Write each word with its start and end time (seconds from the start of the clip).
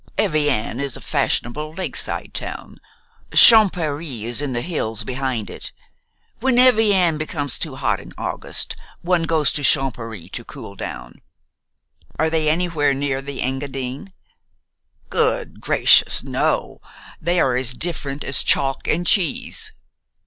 "Evian 0.17 0.79
is 0.79 0.97
a 0.97 0.99
fashionable 0.99 1.75
lakeside 1.75 2.33
town. 2.33 2.79
Champèry 3.29 4.23
is 4.23 4.41
in 4.41 4.51
the 4.51 4.63
hills 4.63 5.03
behind 5.03 5.47
it. 5.47 5.71
When 6.39 6.57
Evian 6.57 7.19
becomes 7.19 7.59
too 7.59 7.75
hot 7.75 7.99
in 7.99 8.11
August, 8.17 8.75
one 9.03 9.25
goes 9.25 9.51
to 9.51 9.61
Champèry 9.61 10.27
to 10.31 10.43
cool 10.43 10.75
down." 10.75 11.21
"Are 12.17 12.31
they 12.31 12.49
anywhere 12.49 12.95
near 12.95 13.21
the 13.21 13.43
Engadine?" 13.43 14.11
"Good 15.11 15.61
gracious, 15.61 16.23
no! 16.23 16.81
They 17.21 17.39
are 17.39 17.55
as 17.55 17.73
different 17.73 18.23
as 18.23 18.41
chalk 18.41 18.87
and 18.87 19.05
cheese." 19.05 19.71